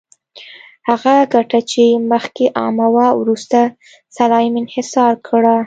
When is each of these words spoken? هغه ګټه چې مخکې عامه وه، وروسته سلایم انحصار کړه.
هغه 0.89 1.13
ګټه 1.33 1.59
چې 1.71 1.83
مخکې 2.11 2.45
عامه 2.59 2.87
وه، 2.93 3.07
وروسته 3.21 3.59
سلایم 4.17 4.53
انحصار 4.61 5.13
کړه. 5.27 5.55